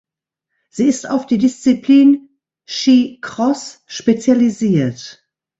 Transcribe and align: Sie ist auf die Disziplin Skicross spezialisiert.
Sie 0.69 0.87
ist 0.87 1.07
auf 1.07 1.27
die 1.27 1.37
Disziplin 1.37 2.29
Skicross 2.65 3.83
spezialisiert. 3.85 5.23